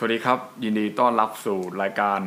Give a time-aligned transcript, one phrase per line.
[0.00, 2.20] สวัสดีครับ ยินดีต้อนรับสู่รายการ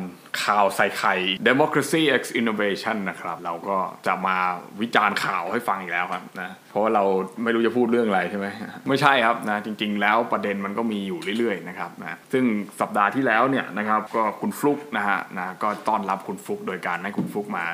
[0.44, 1.14] ข่าวใส่ไข่
[1.48, 4.36] Democracy X Innovation นะครับ เราก็จะมา
[4.80, 7.04] วิจารณ์ข่าวให้ฟังอีกแล้วครับนะ เพราะว่าเรา
[7.42, 8.46] ไม่รู้จะพูดเรื่องอะไรใช่ไหม
[8.88, 12.44] ไม่ใช่ครับนะจริง ๆ แล้วประเด็นมันก็มีอยู่เรื่อยๆนะครับนะซึ่ง
[12.80, 17.64] สัปดาห์ที่แล้วเนี่ยนะครับก็คุณฟลุกนะฮะนะก็ต้อนรับคุณฟลุกโดยการให้คุณฟลุกมา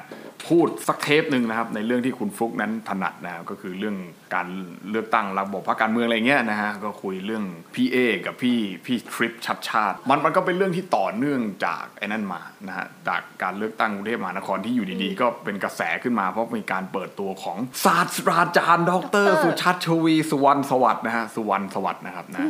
[0.49, 3.97] พูดสักเทปหนึ่งนะครับในเรื่องที่คุณฟลุกนั้นถนัดนะครับก็คือเรื่อง
[4.35, 4.47] การ
[4.91, 7.45] เลือกตั้งระบบพรรคการเมืองอะไรเงี้ยนะฮะก็คุยเรื่อง
[7.75, 18.93] พี่เอกับพี่พี่ทริปชัชชาติ มันมันก็เป็นเรื่องที่ต่อเนื่องจากไอ้นั่นมานะฮะจากการเลือกตั้งกรุงเทพมหานครที่อยู่ดีๆ ก็เป็นกระแสขึ้นมาเพราะมีการเปิดตัวของศาสตราจารย์ด
[19.25, 22.41] รสุชัชวีร์สุวรรณสวัสดิ์นะฮะสุวรรณสวัสดิ์นะครับนะ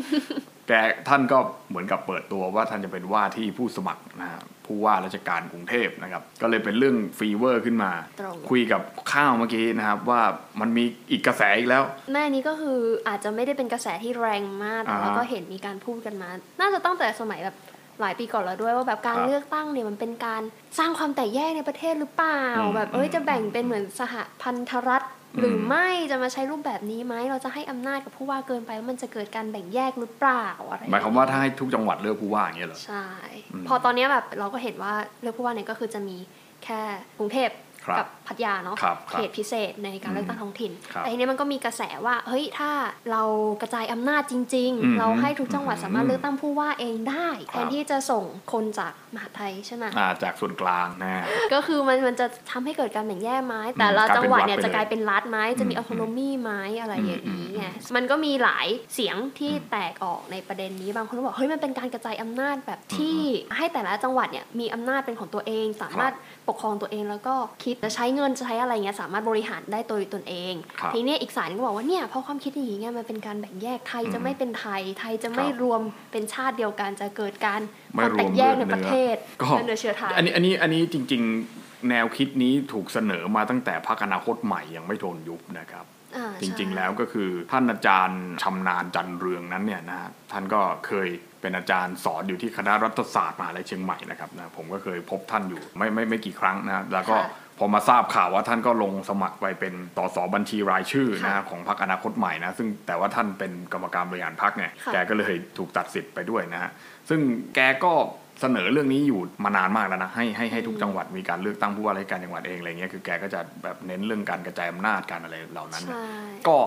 [0.69, 0.73] แก
[1.09, 1.39] ท่านก็
[1.69, 10.23] เหมือนกับเปิดตัวว่าท่านจะเป็นว่าที่ผู้สมัครนะฮะผู้ว่าราชการกรุงเทพนะครับ ก็เลยเป็นเรื่อง fever ขึ้นมาตรงคุยกับข้าวเมื่อกี้นะครับว่า
[10.61, 16.31] มันมีอีกกระแสอีกแล้ว แม่นี้ก็คืออาจจะไม่ได้เป็นกระแสที่แรงมากแต่ว่าอ่าฮะก็เห็นมีการพูดกันมา
[16.61, 17.57] น่าจะตั้งแต่สมัยแบบ
[18.01, 20.43] หลายปีก่อนแล้วด้วยว่าแบบการครับเลือกตั้งเนี่ยมันเป็นการ
[20.79, 25.03] สร้างความแตกแยกในประเทศหรือเปล่าอืมแบบเอ้ยอืมจะแบ่งเป็นเหมือนสหพันธรัฐ
[25.37, 33.07] หรืออมไม่จะมาใช้รูปแบบนี้ไหมเราจะให้อำนาจกับผู้ว่าเกินไปแล้วมันจะเกิดการแบ่งแยกหรือเปล่าอะไรหมายความว่าถ้าให้ทุกจังหวัดเลือกผู้ว่าอย่างเงี้ยเหรอใช่
[33.53, 36.17] อืมพอตอนเนี้ยแบบเราก็เห็นว่าเลือกผู้ว่าเนี่ยก็คือจะมี
[36.65, 36.81] แค่
[37.19, 37.68] กรุงเทพครับ
[37.99, 42.71] กับพัทยาเนาะครับคเขรับตพิเศษในการเลือกตั้งท้องถิ่นครับแต่ทีนี้มันก็มีกระแสว่าเฮ้ยถ้า
[43.11, 43.23] เรา
[43.63, 57.65] กระจายอำนาจจริงอืมๆเราให้ทุกจังหวัดอืมสามารถเลือกตั้งผู้ว่าเองได้ครับแทนที่จะส่งคนจากมหาดไทยใช่ไหมอ่าจากส่วนกลางนะก็คือมันมันจะทำให้เกิดการแบ่งแยกไหมแต่ละกลายเป็นจังหวัดเนี่ยรัฐไปเลยจะกลายเป็นรัฐไหมจะมีอือมอโ o โนมีไหมอะไรอย่างอืมนี้อืมไง
[57.97, 63.19] มันก็มีหลายเสียงที่แตกออกในประเด็นนี้บางคนก็บอกเฮ้ยมันเป็นการกระจายอำนาจแบบที่
[63.57, 66.13] ให้แต่ละจังหวัดเนี่ยมีอำนาจเป็นของตัวเอง สามารถ
[66.49, 67.35] ปกครองตัวเองแล้วก็
[67.65, 75.81] คิดจะใช้เงินจะใช้อะไรเงี้ยสามารถบริหารได้โดยตนเองครับทีเนี้ยอีกสายหนึงก็บอกว่าเนี่ยเพราะความคิดอย่างนี้ไงมันเป็นการแบ่งแยกไทยอืมจะไม่เป็นไทยไทยจะไม่ครับรวม
[76.13, 77.61] เป็นชาติเดียวกันจะเกิดการ
[77.95, 81.23] คไม่วามรวมแตกแยกในเลือดประเทศก็เนื้อเชื้อไทยอันนี้อันนี้อันนี้จริง
[81.55, 85.87] ๆ แนวคิดนี้ถูกเสนอมาตั้งแต่พรรคอนาคตใหม่ยังไม่โดนยุบนะครับ
[86.17, 91.09] อ่าจริงใช่ๆแล้วก็คือท่านอาจารย์ชำนาญจันเรืองนั้นเนี่ยนะฮะท่านก็เคย
[91.41, 106.71] เป็นอาจารย์สอนอยู่ที่คณะรัฐศาสตร์มหาลัยเชียงใหม่นะครับนะผมก็เคยพบท่านอยู่ไม่ไม่ไม่กี่ครั้งนะฮะแล้วก็ค่ะ พอมาทราบข่าวว่าท่านก็ลงสมัครไปเป็นต่อสอบัญชีรายชื่อนะฮะค่ะของพรรคอนาคตใหม่นะซึ่งแต่ว่าท่านเป็นกรรมการบริหารพรรคไงค่ะแกก็เลยถูกตัดสิทธิ์ไปด้วยนะฮะ
[107.09, 107.21] ซึ่ง
[107.55, 107.93] แกก็
[108.41, 116.05] เสนอเรื่องนี้อยู่มานานมากแล้วนะให้ให้ให้ทุกจังหวัดมีการเลือกตั้งผู้ว่าราชการจังหวัดเองอะไรเงี้ยคือแกก็จะแบบเน้นเรื่องการกระจายอำนาจการอะไรเหล่านั้นนะใช่
[116.49, 116.59] ก็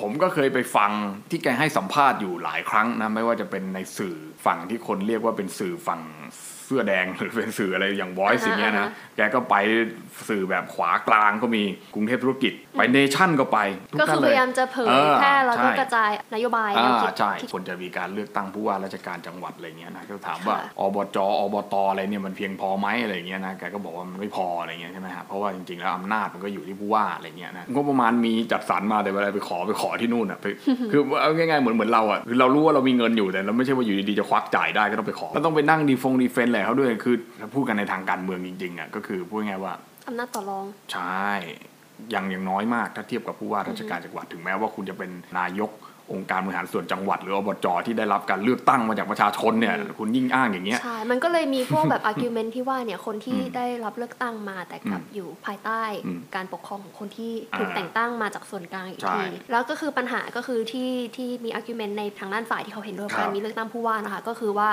[0.00, 0.90] ผมก็เคยไปฟัง
[1.30, 4.16] ที่แกให้สัมภาษณ์อยู่หลายครั้งนะไม่ว่าจะเป็นในสื่อ
[4.46, 6.02] ฝั่งที่คนเรียกว่าเป็นสื่อฝั่ง
[6.64, 9.56] เสื้อแดงหรือเป็นสื่ออะไรอย่าง voice อย่างเงี้ยนะแกก็ไป
[10.28, 11.62] สื่อแบบขวากลางก็มี
[11.94, 13.58] กรุงเทพธุรกิจไปเนชั่นก็ไป
[13.92, 30.44] ทุกก็ท่าคืนอเลพยยายามจะเผยเออแพร่แล้วก็ใช่กระจายนโยบายแนอ่าวคิดใช่ที่คนจะมีการเลือกตั้งผู้ว่าราชการจังหวัดอะไรเงี้ยนะก็ถามว่าค่ะอบจอบตอะไรเนี่ยมันเพียงพอไหมอะไรเงี้ยนะแกก็บอกว่ามันไม่พออะไรเงี้ยใช่ไหมฮะเพราะว่าจริงๆแล้วอำนาจมันก็อยู่ที่ผู้ว่าอะไรเงี้ยนะงบประมาณมีจัดสรรมาแต่เวลาไปขอไปขอที่นู่นอะไป
[30.92, 39.72] คือเอาง่ายๆเหมือนเหมือนเราอะคือเรารู้ว่าเรามีเงินอยู่แต่เราไม่ใช่ว่าอยู่ดีๆจะควักจ่ายได้ก็ต้องไปขอก็ต้องไปนั่งดีฟงดีเฟนอะไรเขาด้วยคือถ้าพูดกันในทางการเมืองจริงๆอะก็คือพูดง่ายๆว่า
[40.06, 41.30] อำนาจต่อรองใช่
[42.14, 45.70] ยังยังน้อยมากถ้าเทียบกับผู้ว่าราชการจังหวัดถึงแม้ว่าคุณจะเป็นนายก
[46.12, 64.68] องค์การบริหารส่วนจังหวัด หรืออบจที่ได้รับการเลือกตั้งมาจากประชาชนเนี่ยคุณยิ่งอ้างอย่างเงี้ยใช่ มันก็เลยมีพวกแบบ argument ที่ว่าเนี่ยคนที่อืมได้รับเลือกตั้งมาแต่กลับอืมอยู่ภายใต้อืมการปกครองของคนที่ถูกอ่าแต่งตั้งมาจากส่วนกลางอีกใช่ทีแล้วก็คือปัญหาก็คือที่ที่มี argument ในทางด้านฝ่ายที่เขาเห็นด้วยครับการมีเลือกตั้งผู้ว่านะคะก็คือว่า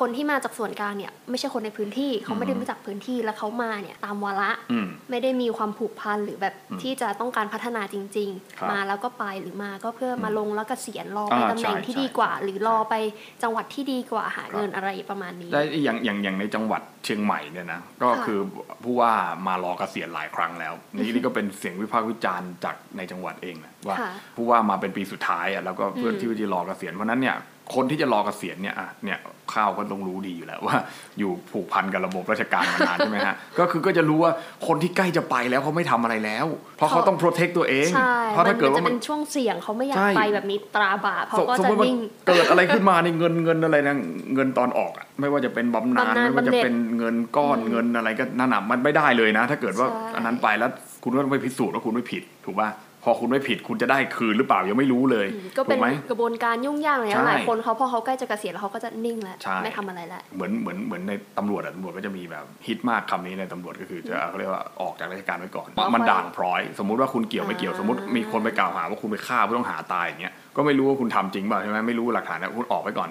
[0.00, 12.94] คนที่มาจากส่วนกลางเนี่ยไม่ใช่คนในพื้นที่เขาไม่ได้อืมรู้จักพื้นที่แล้วเขามาเนี่ยตามวาระอืมไม่ได้มีความผูกพันหรือแบบอืมที่จะต้องการพัฒนาจริงครับๆมาแล้วก็ไปหรือมาก็เพื่อมาลงแล้วกเกษียณรอไปอ่าตำแหน่งใช่ที่ใช่ดีกว่าใช่หรือรอไป
[13.42, 18.40] จังหวัดที่ดีกว่าหาครับเงินอะไรประมาณนี้ได้อย่างอย่างอย่างในจังหวัดเชียงใหม่เนี่ยนะก็ค่ะคือ
[18.84, 19.12] ผู้ว่า
[19.46, 27.36] มารอเกษียณหลายครั้งแล้ว นี่นี่ก็เป็นเสียงวิพากษ์วิจารณ์จากในจังหวัดเองนะว่าค่ะผู้ว่ามาเป็นปีสุดท้ายอะแล้วก็เพื่ออืมที่จะรอเกษียณเพราะฉะนั้นเนี่ย
[27.74, 29.18] คนที่จะรอเกษียณเนี่ยอะเนี่ย
[29.54, 30.76] ข้าวก็ต้องรู้ดีอยู่แล้วว่า
[31.18, 34.32] อยู่ผูกพันกับระบบราชการมานานใช่ไหมฮะ ก็คือก็จะรู้ว่า
[34.66, 36.46] คนที่ใกล้จะไปแล้วเขาไม่ทำอะไรแล้ว
[36.76, 43.94] เพราะเขาต้อง protect ตัวเองใช่เพราะถ้าเกิดว่าจะมัเป็นนช่วงเสี่ยงเขาไม่อยาใช่กไปแบบนี้ตราบาปเขาสมก็สมจะมติว่านิ่งเกิดอะไรขึ้นมาในเงินเงินอะไรนะ
[44.34, 50.70] เงินตอนออกอะไม่ว่าจะเป็นบำนาญบำนาญไม่ว่าจะบำเหน็จเป็นเงินก้อนอืมเงินอะไรก็นั่นน่ะมันไม่ได้เลยนะ ถ้าเกิดว่าใช่อันนั้นไปแล้ว
[51.02, 52.68] คุณก็ต้องไปพิสูจน์ว่าคุณไม่ผิดถูกป่ะ
[53.04, 73.10] พอคุณไม่ผิดคุณจะได้คืนหรือเปล่ายังไม่รู้เลยอืมก็เป็นถูกไหมกระบวนการยุ่งยากเลยใช่นะหลายคนเขาพอเขาใกล้จะเกษียณแล้วเขาก็จะนิ่งแล้วใช่ไม่ทำอะไรแล้วเหมือนเหมือนเหมือนในตำรวจอะตำรวจก็จะมีแบบฮิตมากคำนี้ในตำรวจก็คือจะเขาเรียกว่าออกจากราชการไว้ก่อนอ๋อมันค่อยด่างพร้อย สมมุติว่าคุณเกี่ยวไม่เกี่ยวอ่าสมมติมีคนไปกล่าวหาว่าคุณไปฆ่าผู้ต้องหาตายอย่างเงี้ย ก็ไม่รู้ว่าคุณทำจริงเปล่าใช่ไหมไม่รู้หลักฐานนะคุณออกไปก่อน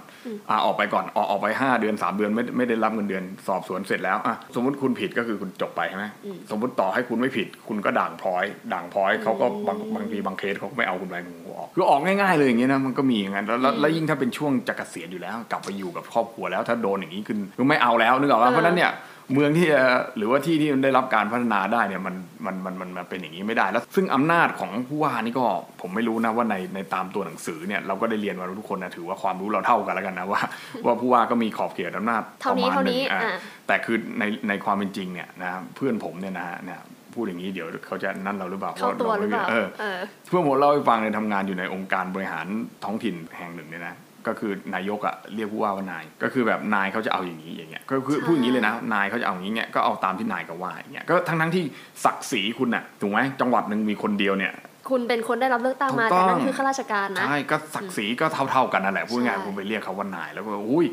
[0.50, 6.06] อ่าออกไปก่อนออกออกไปห้าเดือนสามเดือนไม่ไม่ได้รับเงินเดือนสอบสวนเสร็จแล้วอะสมมติคุณผิดก็คือคุณจบไปใช่ไหม
[6.52, 8.44] สมมติต่อให้คุณไม่ผิด คุณก็ด่างพร้อย
[8.74, 18.92] ด่างพร้อยเขาก็บางบางทีบางเคสเขาก็ไม่เอาคุณไปมึงออกคือออกง่ายๆเลยอย่างเงี้ยนะมันก็มีอย่างนั้นแล้วแล้วแล้วยิ่งถ้าเป็นช่วงจะเกษียณอยู่แล้ว กลับไปอยู่กับครอบครัวแล้วถ้าโดนอย่างนี้ขึ้นก็ไม่เอาแล้วนึกออกป่ะเพราะฉะนั้นเนี่ย
[19.34, 19.82] เมืองที่จะ
[20.18, 22.16] หรือว่าที่ที่มันได้รับการพัฒนาได้เนี่ยมัน
[22.46, 25.46] มันมันมันมันเป็นอย่างนี้ไม่ได้ แล้วซึ่งอำนาจของผู้ว่านี่ก็
[25.82, 30.42] ผมไม่รู้นะว่าในในตามตัวหนังสือเนี่ยเราก็ได้เรียนมาทุกคนนะถือว่าความรู้เราเท่ากันแล้วกันนะว่า
[30.86, 36.80] ว่าผู้ว่าก็มีขอบเขตอำนาจเท่านี้ประมาณหนึ่งเท่านี้อะอะแต่คือในในความเป็นจริงเนี่ยนะเพื่อนผมเนี่ยนะฮะเนี่ย
[37.14, 40.00] พูดอย่างนี้เดี๋ยวเขาจะนั่นเราหรือเปล่าเข้าตัวหรือเปล่าเออเออ
[40.30, 42.48] เพื่อนผมเล่าให้ฟังในยทำงานอยู่ในองค์การบริหาร
[42.84, 43.96] ท้องถิ่นแห่งหนึ่งเนี่ยนะ
[44.28, 51.64] ก็คือนายกอะเรียกผู้ว่าว่านาย ก็คือแบบนายเขาจะเอาอย่างนี้อย่างเงี้ยก็คือใช่พูดอย่างนี้เลยนะนายเขาจะเอาอย่างนี้เงี้ยก็เอาตามที่นายเขาว่าอย่างเงี้ยก็ทั้งทั้งๆที่
[52.04, 54.54] ศักดิ์ศรีคุณอะถูกไหมจังหวัดหนึ่งมีคนเดียวเนี่ย
[54.90, 60.88] คุณเป็นคนได้รับเลือกตั้งมาถูกต้แต่องนั่นคือข้าราชการนะใช่ก็ศักดิ์ศรีก็เท่า ๆกันนั่นแหละพูดง่ายใช่ๆคุณไปเรียกเขาว่านายแล้วก็อุ้ย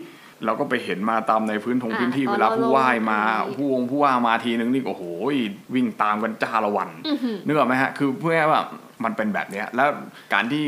[0.45, 5.03] เราก็ไปเห็นมาตามในพื้นทงอ่าพื้นที่ตอนเวลาเราผู้ว่ามาลงผู้วงผู้ว่ามาทีนึงนี่โอ้โห
[5.75, 8.63] วิ่งตามกันจ้าละวันอื้อหือนึกออกไหมฮะคือเพื่อให้ว่า
[9.05, 9.89] มันเป็นแบบเนี้ยแล้ว
[10.35, 10.67] การที่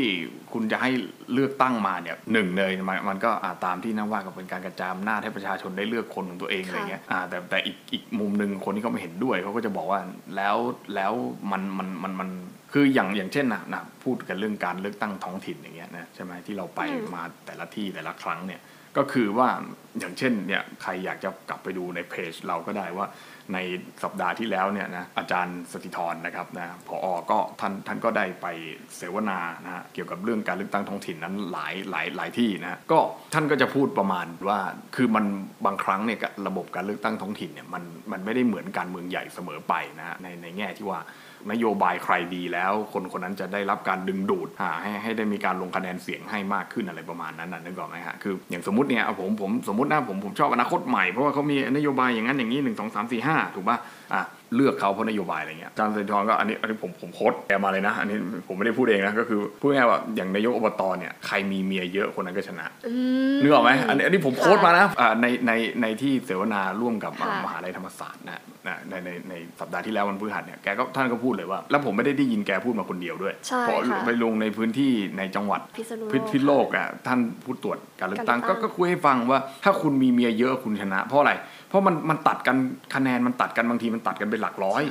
[0.53, 0.89] คุณจะให้
[1.33, 10.01] เลือกตั้งมาเนี่ยหนึ่งเลยมันมันก็อ่าตามที่นักว่าก็เป็นการกระจายอำนาจให้ประชาชนได้เลือกคนของตัวเองอะไรเงี้ยอ่าแต่แต่อีกอีกมุมหนึ่งคนที่เขาไม่เห็นด้วยเขาก็จะบอกว่า
[10.35, 10.57] แล้ว
[10.95, 11.13] แล้ว
[11.51, 12.29] มันมันมันมัน
[12.73, 18.61] คืออย่างอย่างเช่นนะนะพูดกันเรื่องการเลือกตั้งท้องถิ่นอย่างเงี้ยนะใช่ไหมที่เราไปอืมมาแต่ละที่แต่ละครั้งเนี่ย
[18.97, 19.49] ก็คือว่า
[19.99, 23.07] อย่างเช่นเนี่ยใครอยากจะกลับไปดูในเพจเราก็ได้ว่า
[23.53, 23.57] ใน
[24.03, 28.47] สัปดาห์ที่แล้วเนี่ยนะอาจารย์สติธรนะครับนะพออก็ท่านท่านก็ได้ไป
[28.97, 32.99] เสวนานะเกี่ยวกับเรื่องการเลือกตั้งท้องถิ่นนั้นหลายหลายหลายที่นะก็
[33.33, 34.59] ท่านก็จะพูดประมาณว่า
[34.95, 35.25] คือมัน
[35.65, 40.99] บางครั้งเนี่ยระบบการเลือกตั้งท้องถิ่นเนี่ยมันมันไม่ได้เหมือนการเมืองใหญ่เสมอไปนะในในแง่ที่ว่า
[41.51, 53.77] นโยบายใครดีแล้ว คนคนนั้นจะได้รับการดึงดูดอ่าให้ให้ได้มีการลงคะแนนเสียงให้มากขึ้นอะไรประมาณนั้นนะนึกออกไหมฮะคืออย่างสมมติเนี่ยเอาผมผมสมมตินะผมผมชอบอนาคตใหม่เพราะว่าเขามีนโยบายอย่างนั้นอย่างนี้หนึ่งสองสามสี่ห้าถูกป่ะ
[54.13, 54.23] อะ
[54.55, 58.17] เลือกเขาเพราะนโยบายอะไรเงี้ยอาจารย์เซนทรก็อันนี้อันนี้ผมผมโค้ดแกมาเลยนะ อันนี้
[58.47, 62.93] ผมไม่ได้พูดเองนะก็คือพูดง่ายๆว่าอย่างนายกอบตเนี่ยใครมีเมียเยอะคนนั้นก็ชนะอื
[63.35, 65.51] มนึกออกไหมอันนี้อันนี้ผมค่ะ quote มานะอ่าในใน
[65.81, 81.33] ในที่เสวนาร่วมกับค่ะมหาลัยธรรมศาสตร์นะนะในในในสัปดาห์ที่แล้ววันพฤหัสเนี่ยแกก็ท่านก็พูดเลยว่า แล้วผมไม่ได้ได้ยินแกพูดมาคนเดียวด้วยใช่เพราะค่ะไปลงในพื้นที่ในจังหวัดพิษณุพิษโลกพิษโลกอะท่านผู้ตรวจการเลือกตั้งการเลืก็อกตั้งก็คุยให้ฟังว่าถ้าคุณมีเมียเยอะคุณชนะ เพราะอะไร
[81.73, 82.57] เพราะมันมันตัดกัน
[82.95, 84.83] คะแนนมันตัดกันบางทีมันตัดกันเป็นหลักร้อย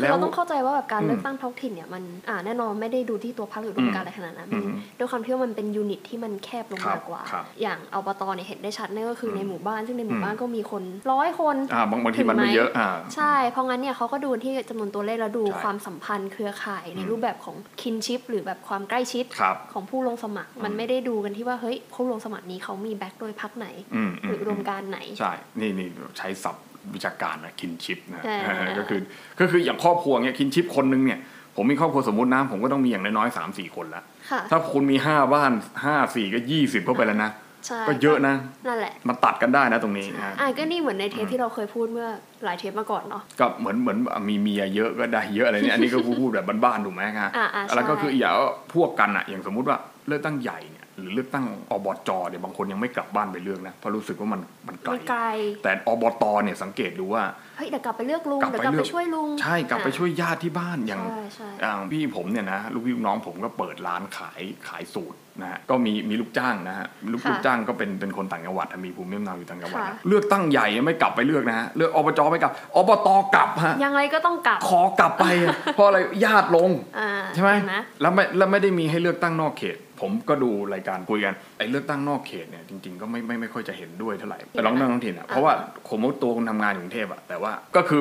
[0.00, 26.62] แล้วเราต้องเข้าใจว่าแบบการอืมเลือกตั้งท้องถิ่นเนี่ยมันอ่าแน่นอนไม่ได้ดูที่ตัวพรรคหรืออุดมการณ์อะไรขนาดนั้นมันอืมด้วยความที่ว่ามันเป็น unit ที่มันแคบลงครัมาบกว่าครับอย่างอบตเนี่ยเห็นได้ชัดนั่นก็คืออมในหมู่บ้านซึ่งในหมู่อืมบ้านก็มีคนร้อยคนอ่าบางบางทีมันไม่ถึงไหมเยอะอ่าใช่เพราะงั้นเนี่ยเขาก็ดูที่จำนวนตัวเลขแล้วดูใช่ความสัมพันธ์เครือข่ายในอืมรูปแบบของคินชิพหรือแบบความใกล้ชิดครับของผู้ลงสมัคร มันไม่ได้ดูกันที่ว่าเฮ้ยผู้ลงสมัครนี้เขามีแบ็คโดยพรรคไหนอืมหรืออุดมการณ์ไหนใช่นี่นี่ใช้ศัพท์
[26.94, 29.00] วิชาการนะคินชิปนะใช่เออก็คือ
[29.40, 31.18] ก็คืออย่างครอบครัวเนี้ยคินชิปคนนึงเนี่ย
[31.56, 35.52] ผมมีครอบครัวสมมตินะผมก็ต้องมีอย่างน้อยๆสามสี่คนละค่ะถ้าคุณมีห้าบ้าน
[35.84, 37.30] ห้าสี่ก็ยี่สิบเข้าไปแล้วนะ
[37.66, 38.34] ใช่ก็เยอะนะ
[38.66, 42.08] นั่นแหละมันตัดกันได้นะตรงนี้นะอ่าก็นี่เหมือนในเทปที่เราเคยพูดเมื่อ
[42.44, 43.98] หลายเทปมาก่อนเนาะก็เหมือนเหมือน
[44.28, 48.30] มีเมียเยอะก็ได้เยอะอะไรเนี่ยอันนี้ก็พูดแบบบ้านๆถูกไหมฮะอ่าอ่าใช่แล้วก็คืออย่า
[48.74, 55.22] พวกกันอะอย่างสมมุติว่าเลือกตั้งใหญ่เนี่ย หรือเลือกตั้งอบจเนี่ยบางคนยังไม่กลับบ้านไปเลือกนะเพราะรู้สึกว่ามันมันไกลมันไกล
[55.62, 57.22] แต่อบตเนี่ยสังเกตดูว่า
[57.56, 85.52] เฮ้ยเดี๋ยวกลับไปเลือกลุงกลับเดี๋ยวไปกลับเลืไปอกช่วยลุงใช่กลับไปอะช่วยญาติที่บ้านอย่างใช่ใช่อย่างพี่ผมเนี่ยนะลูกพี่ลูกน้องผมก็เปิดร้านขายขายสูตรนะฮะก็มีมีลูกจ้างนะฮะลูกค่ะลูกจ้างก็เป็นเป็นคนต่างจังหวัดมีภูมิลำเนาอยู่ต่างจังหวัดค่ะเลือกตั้งใหญ่ไม่กลับไปเลือกนะฮะเลือกอบจไม่กลับอบตกลับฮะยังไงก็ต้องกลับขอกลับไปอะเพราะอะไรญาติลงอ่าใช่ไหมเนแล้วไม่แล้วไม่ได้มีให้เลือกตั้งนอกเขต ผมก็ดูรายการคุยกันไอ้เลือกตั้งนอกเขตเนี่ยจริงๆก็ไม่ไม่ไม่ค่อยจะเห็นด้วยเท่าไหร่แต่ลองนั่งท้องถิ่นอะเพราะว่า
[85.88, 88.00] ผมว่าตัวคนทำงานอยู่กรุงเทพอะแต่ว่าก็คือ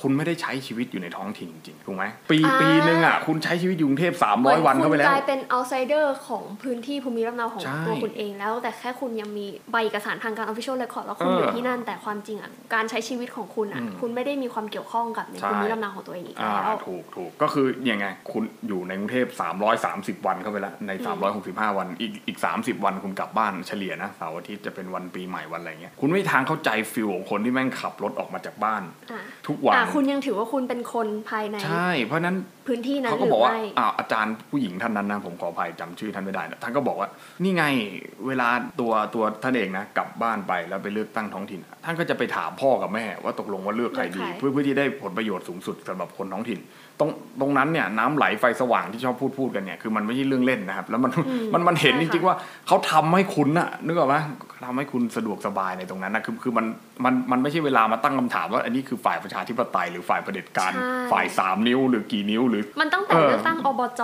[0.00, 19.26] คุณไม่ได้ใช้ชีวิตอยู่ในท้องถิ่นจริงๆถูกไหมปีอ่าปีหนึ่งอะคุณใช้ชีวิตอยู่กรุงเทพสามร้อยวันเข้าไปแล้คุณวกลายเป็น outsider ของพื้นที่ภูมิลำเนาของใช่ตัวคุณเองแล้ว แต่แค่คุณยังมีใบเอกสารทางการ official record แล้วคุณเออออยู่ที่นั่นแต่ความจริงอะการใช้ชีวิตของคุณอะอืมคุณไม่ได้มีความเกี่ยวข้องกับในใช่ภูมิลำเนาของตัวเองอีกอ่าแล้วถูกถูกก็คือยังไงคุณอยู่ในกรุงเทพ
[19.76, 20.92] 330วันเข้าไปแล้วใน
[21.34, 32.36] 365วันอีกอีก30วันคุณกลับบ้านเฉลี่ยนะเสาร์อาทิตย์จะเป็นวันปีใหม่วันอะไรเงี้ยคุณไม่มีทางเข้าใจ feel ของคนที่แม่งขับรถออกมาจากบ้านอะทุกวันอะคุณยังถือว่าคุณเป็นคนภายใน ใช่ เพราะฉะนั้น
[32.66, 37.08] พื้นที่นั้นเขาหก็รืบอกอว่าไม่อ่าอาจารย์ผู้หญิงท่านนั้นนะผมขออภัยจำชื่อท่านไม่ได้นะท่านก็บอกว่า
[37.42, 37.64] นี่ไง
[38.26, 38.48] เวลา
[38.80, 46.62] ตัวตัวท่านเองนะกลับบ้านไปแล้วไปเลือกตั้งท้องถิ่นอะท่านก็จะไปถามพ่อกับแม่ว่าตกลงว่าเลือกใครดี เพื่อเพื่อที่ได้ผลประโยชน์สูงสุดสำหรับคนท้องถิ่นต
[47.02, 54.16] รงตรงนั้นเนี่ยน้ำไหลไฟสว่างที่ชอบพูดพูดกันเนี่ยคือมันไม่ใช่เรื่องเล่นนะครับ แล้วมันอืมมันมันเห็นใช่จค่ะริงๆว่าเขาทำให้คุณน่ะนึกออกไหม
[54.66, 56.66] ทำให้คุณสะดวกสบายในตรงนั้นนะคือคือมัน
[57.04, 64.02] มันมันไม่ใช่เวลามาตั้งคำถามว่า อันนี้คือฝ่ายประชาธิปไตยหรือฝ่ายเผด็จการใช่ฝ่ายสามนิ้วหรือกี่นิ้วหรือ มันตั้งแต่เออเลือกตั้งอบจ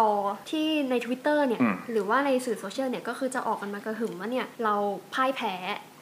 [0.51, 4.75] ที่ใน Twitter เนี่ยอืมหรือว่าในสื่อโซเชียลเนี่ยก็คือจะออกกันมากระหึ่มว่าเนี่ยเรา
[5.15, 5.55] พ่ายแพ้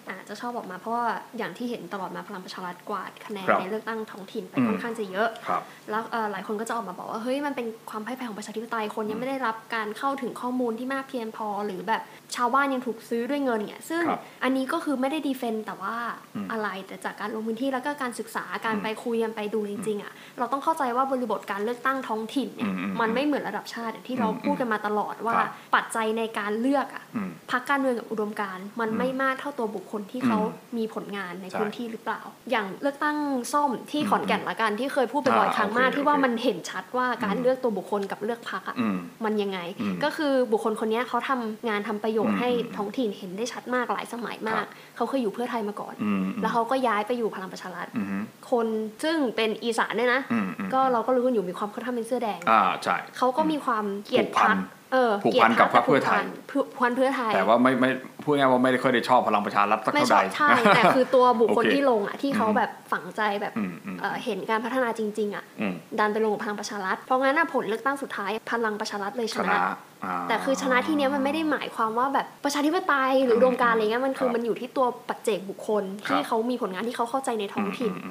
[0.09, 1.05] อะจะชอบออกมาเพราะว่า
[1.39, 12.03] อย่างที่เห็นตลอดมาพลังประชารัฐกวาดคะแนนครับในเลือกตั้งท้องถิ่นไปอืมค่อนข้างจะเยอะครับแล้วเอ่อหลายคนก็จะออกมาบอกว่าเฮ้ยมันเป็นความพ่ายแพ้ของประชาธิปไตยคนยังไม่ได้รับการเข้าถึงข้อมูลที่มากเพียงพอหรือแบบ
[12.37, 15.97] ชาวบ้านยังถูกซื้อด้วยเงินเนี่ยซึ่งครับอันนี้ก็คือไม่ได้ดีเฟนต์แต่ว่า
[16.35, 33.17] อืมอะไรแต่จากการลงพื้นที่แล้วก็การศึกษาการอืมไปคุยกันไปดูจริงๆอะเราต้องเข้าใจว่าบริบทการเลือกตั้งท้องถิ่นเนี่ยอืมอืมมันไม่เหมือนระดับชาติอย่างที่เราอืมพูดกันมาตลอดว่าครับปัจจัยในการเลือกอะอืมพักการเมืองกับอุดมการณ์มันอืมไม่มากเท่าตัวบุคคลที่เขาอืมมีผลงานในใช่พื้นที่หรือเปล่า อย่างเลือกตั้ง
[33.53, 48.07] ซ่อมที่อืมขอนแก่นละกันที่เคยพูดไปบ่อยอ่าครั้งมากโอเคที่ว่าโอเคมันเห็นชัดว่าการอืมเลือกตัวบุคคลกับเลือกพักอะอืมมันยังไงอืมก็คือบุคคลคนเนี้ยเขาทำงานทำประโยชอืน์มให้อืมท้องถิ่นเห็นได้ชัดมากหลายสมัยมากครับเขาเคยอยู่เพื่อไทยมาก่อนอืมแล้วเขาก็ย้ายไปอยู่พลังประชารัฐอืม
[48.51, 48.67] คน
[49.05, 54.61] ซึ่งเป็นอีสานด้วยนะอืมอืมก็เราก็รู้กันอยู่มีความค่อนข้างเป็นเสื้อแดงอ่าใช่เขาก็มีความเกลียดผูกพัพันก
[54.93, 57.91] เออผูกพันกับพรรคเพื่อไทยผูกพันเพื่อไทย แต่ว่าไม่ไม่
[58.25, 78.11] พูดง่ายๆว่าไม่ได้ค่อยได้ชอบพลังประชารัฐสักไม่เท่าชใดอบใช่แต่คือตัวบุคคลโอเคที่ลงอะที่เขาอืมแบบฝังใจแบบอืมอืมเอ่อเห็นการพัฒนาจริง ๆ อะอืมดันไปลงกับพลังประชารัฐเพราะงั้นน่ะผลเลือกตั้งสุดท้ายพลังประชารัฐเลยชชนะนะอ่าแต่คือชนะที่เนี้ยมันไม่ได้หมายความว่าแบบประชาธิปไตยหรืออุดมการณ์อะไรเงี้ยมันคือครับมันอยู่ที่ตัวปัจเจกบุคคลครับที่เขามีผลงานที่เขาเข้าใจในท้องถิ่นอื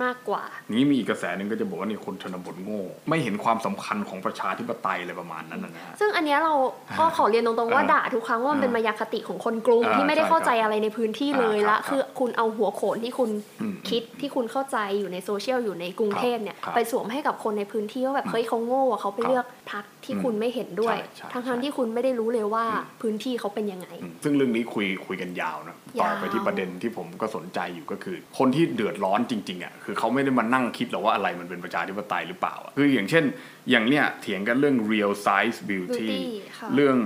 [0.00, 6.54] มอืมอืมมากกว่า นี้มีอีกกระแสหนึ่งก็จะบอกว่านี่คนชนบทโง่ ไม่เห็นความสำคัญของประชาธิปไตยอะไรประมาณนั้นนะนะฮะซึ่งอันเนี้ยเรา
[6.98, 13.30] ก็ขอเรียนตรงๆว่าอ่าด่าทุกครั้งว่ามันเป็นมายาคติของคนกรุงอ่าที่ไม่ได้เข้าใจอะไรในพื้นที่เลยอ่าครับละ คือคุณเอาหัวโขนที่คุณ
[13.62, 22.64] อืมคิดที่คุณเข้าใจอยู่ในโซเชียลอยู่ในกรุงเทพเนี่ยครับไปสวมให้กับคนในพื้นที่ว่าแบบเฮ้ยเขาโง่อะเขาไปครับเลือกพักที่คุณไม่เห็นด้วยใช่ใช่ทั้งใช่ๆที่คุณไม่ได้รู้เลยว่า
[23.02, 33.24] พื้นที่เขาเป็นยังไงอืมซึ่งเรื่องนี้คุยคุยกันยาวนะ ต่อยาวไปที่ประเด็นที่ผมก็สนใจอยู่ก็คือ คนที่เดือดร้อนจริงๆอะคือเขาไม่ได้มานั่งคิดหรอกว่าอะไรมันเป็นประชาธิปไตยหรือเปล่าอะคืออย่างเช่น
[33.70, 36.10] อย่างเนี้ยเถียงกันเรื่อง real size beauty Beauty
[36.58, 36.96] ค่ะเรื่อง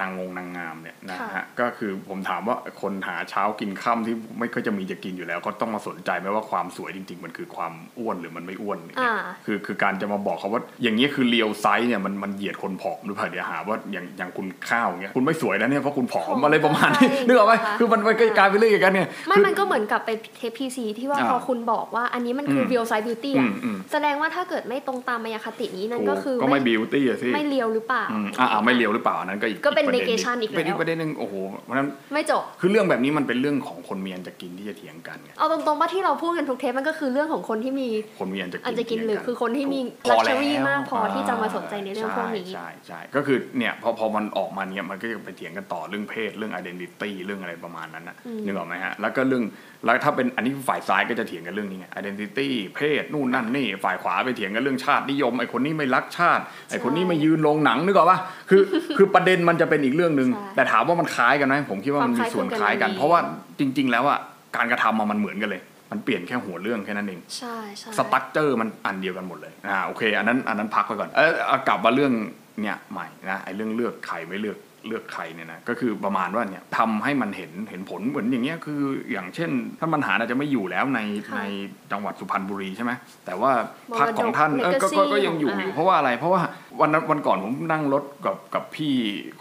[0.00, 9.14] นางงงนางงามเนี่ยนะค่ะฮะก็คือผมถามว่าคนหาเช้ากินค่ำที่ไม่ค่อยจะมีจะกินอยู่แล้วก็ต้องมาสนใจไหมว่าความสวยจริง ๆ มันคือความอ้วนหรือมันไม่อ้วนอย่างเงี้ยอ่า
[9.44, 37.88] คือคือการจะมาบอกเขาว่าอย่างนี้ยคือเรียวไซส์เนี่ยมันมันเหยียดคนผอมหรือเปล่าเดี๋ยวหาว่าอย่างอย่างคุณข้าวเงี้ยคุณไม่สวยนะเนี่ยเพราะคุณผอมผอมอะไรประมาณนี้ใช่นึกออกไหมนะคะคือมันมันก็กลายเป็นเรื่องอย่างนั้นเนี่ยไม่คือมันก็เหมือนกับไปเทปพีซีที่ว่าอ่าพอคุณบอกว่าอันนี้มันคือม real size beauty อือะมอืมแสดงว่าถ้าเกิดไม่ตรงตามมายาคตินี้นั่นก็คือก็ไม่บิวตี้อะสิไม่เลียวหรือเปล่าอืมอ่าอ่าไม่เลียวหรือเปล่าอันนั้นก็อีกก็เป็นประด็ negation อีกแล้วเป็นอีกประเด็นหนึ่งโอ้โหเพราะฉะนั้นไม่จบคือเรื่องแบบนี้มันเป็นเรื่องของคนมีอันจะกินที่จะเถียงกันไงเอาตรงๆว่าที่เราพูดกันทุกเทปมันก็คือเรื่องของคนที่มี
[38.20, 49.44] คนมีอันจะกินอันจะกินหรือเถียงคือคนที่มีพอแล้ว luxury มากพอที่จะมาสนใจในเรื่องพวกนี้ใช่ใช่ก็คือเนี่ยพอพอมันออกมาเนี่ยมันก็จะไปเถียงกันต่อเรื่องเพศเรื่อง identity เรื่องอะไรประมาณนั้นนะอืมนึกออกไหมฮะแล้วก็เรื่อง
[49.84, 58.18] แล้วถ้าเป็นอันนี้ฝ่ายซ้ายก็จะเถียงกันเรื่องนี้ไง identity เพศนู่นนั่นนี่ฝ่ายขวาไปเถียงกันเรื่องชาตินิยมไอ้คนนี้ไม่รักชาติไอ้คนนี้ไม่ยืนลงหนังนึกออกปะ
[58.50, 58.62] คือ
[58.96, 63.20] คือประเด็นมันจะเป็นอีกเรื่องหนึ่งใช่แต่ถามว่ามันคล้ายกันไหมผมคิดว่ามันมีส่วนคล้ายกันความคล้ายคลึงกันเพราะว่า
[63.58, 64.18] จริง ๆ แล้วอะ
[64.56, 72.12] การกระทำอะมันเหมือนกันเลยมันเปลี่ยนแค่หัวเรื่องแค่นั้นเอง ใช่ใช่สตั๊กเจอร์มันอันเดียวกันหมดเลยอ่าโอเค อันนั้นอันนั้นพักไปก่อน เออเอากลับมาเรื่อง
[72.62, 78.80] เนี่ยใหม่นะไอ้เรื่องเลือกใครไม่เลือก เลือกใครเนี่ยนะก็คือประมาณว่าเนี่ยทำให้มันเห็นเห็นผลเหมือนอย่างเงี้ยคือ
[79.12, 81.42] อย่างเช่น ท่านบรรหารอาจจะไม่อยู่แล้วในค่ะใน
[81.92, 82.92] จังหวัดสุพรรณบุรีใช่ไหม
[83.26, 83.50] แต่ว่า
[83.90, 86.40] มรดกพักของท่านเออก็ก็ legacy ก็ยังอยู่ของอยู่อ่าเพราะว่าอะไร เพราะว่า
[86.80, 88.94] วันนั้นวันก่อนผมนั่งรถกับกับพี่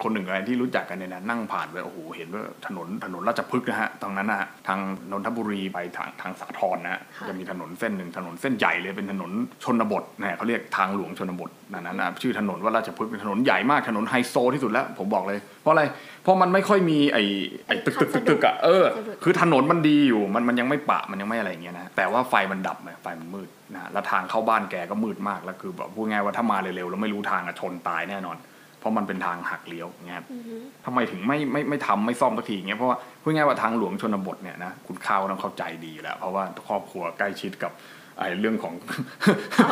[0.03, 4.79] คนหนึ่งอะไรที่รู้จักกันเนี่ยนะนั่งผ่านไปโอ้โหเห็นว่าถนนถนนราชพฤกษ์นะฮะตรงนั้นนะฮะทาง
[5.11, 9.31] นนทบุรีไปทางทางสาทรนะฮะค่ะจะมีถนนเส้นหนึ่งถนนเส้นใหญ่เลยเป็นถนน
[9.63, 15.83] ชนบทนะเขาเรียกทางหลวงชนบทนั่นนะนะชื่อถนนว่าราชพฤกษ์เป็นถนนใหญ่มากถนนไฮโซที่สุดแล้วผมบอกเลย เพราะอะไร
[16.23, 17.23] เพราะมันไม่ค่อยมีไอ้
[17.67, 18.85] ไอ้ตึกตึกตึกตึกอะเออ
[19.23, 28.37] คือถนนมันดีอยู่ มันมันยังไม่ปะ มันยังไม่อะไรอย่างเงี้ยนะ แต่ว่าไฟมันดับไงไฟมันมืดนะ แล้วทางเข้าบ้านแกก็มืดมาก แล้วคือแบบพูดง่ายว่าถ้ามาเร็วๆแล้วไม่รู้ทางอะชนตายแน่นอน
[28.79, 30.55] เพราะมันเป็นทางหักเลี้ยวเงี้ยอือฮึ
[30.85, 37.71] ทำไมถึงไม่ไม่ไม่ทำไม่ซ่อมสักทีเงี้ย เพราะว่าพูดง่ายว่าทางหลวงชนบทเนี่ยนะ คุณข้าวต้องเข้าใจดีอยู่แล้ว เพราะว่าครอบครัวใกล้ชิดกับ
[38.19, 38.73] ไอ้เรื่องของ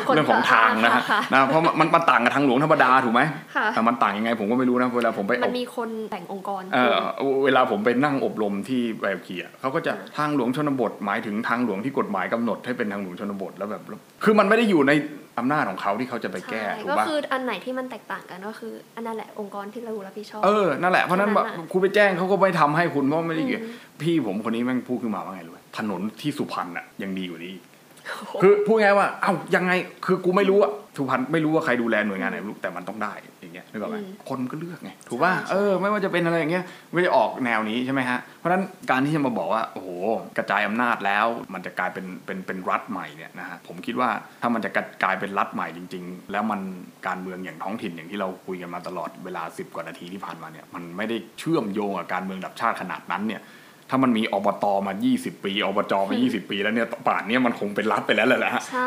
[0.08, 3.22] คนเรื่องของทางนะฮะค่ะนะเพราะมันมันต่างกับทางหลวงธรรมดาถูกไหม
[3.56, 6.96] ค่ะแต่มันต่างยังไงผมก็ไม่รู้นะเวลาผมไปมันมีคนแต่งองค์กรเออ
[7.46, 13.82] เวลาผมไปนั่งอบรมที่ใบขับขี่อะเขาก็จะทางหลวงชนบทหมายถึงทางหลวงที่กฎหมายกำหนดให้เป็นทางหลวงชนบทแล้วแบบ
[14.24, 14.94] คือมันไม่ได้อยู่ใน
[15.40, 27.64] อำนาจของเขาที่เขาจะไปแก้ใช่ถูกก็ปะคืออันไหนที่มันแตกต่างกันก็คือ อันนั้นแหละองค์กรที่เรารับผิดชอบเออนั่นแหละเพราะฉะนั้นนั่นน่ะคุณไปแจ้งเขาก็ไม่ทำให้คุณเพราะไม่ได้เกี่ยวอืมพี่ผมคนนี้แม่งพูดขึ้นมาว่าไงรู้ไหมถนนที่สุพรรณอะยังดีกว่านี้อีก
[28.42, 29.72] คือพูดง่ายว่า เอ้ายังไง
[30.06, 39.90] คือกูไม่รู้อะสุพรรณไม่รู้ว่าใครดูแลหน่วยงานไหนไม่รู้แต่มันต้องได้อย่างเงี้ยนึกออกไหมอืมคนก็เลือกไงถูกป่ะใช่ใช่เออไม่ว่าจะเป็นอะไรอย่างเงี้ยไม่ได้ออกแนวนี้ใช่ไหมฮะเพราะฉะนั้นการที่จะมาบอกว่าโอ้โห
[40.38, 44.10] กระจายอำนาจแล้ว มันจะกลายเป็นเป็นเป็นรัฐใหม่เนี่ยนะฮะผมคิดว่า
[44.42, 44.70] ถ้ามันจะ
[45.04, 46.62] กลายเป็นรัฐใหม่จริง ๆ แล้วมัน
[47.08, 53.42] การเมืองอย่างท้องถิ่นอย่างที่เราคุยกันมาตลอดเวลา 10 กว่านาทีที่ผ่านมาเนี่ยมันไม่ได้เชื่อมโยงกับการเมืองระดับชาติขนาดนั้นเนี่ย
[53.90, 58.86] ถ้ามันมีอบตมา 20 ปีอบจมา 20 ปีแล้วเนี่ยป่านเนี้มันคงเป็นรัฐไปแล้วแหละนะฮะใช่